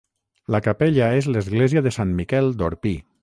La 0.55 0.61
capella 0.67 1.09
és 1.19 1.27
l'església 1.35 1.85
de 1.89 1.93
Sant 1.99 2.17
Miquel 2.21 2.53
d'Orpí. 2.63 2.97